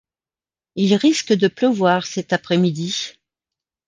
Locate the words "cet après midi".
2.07-3.13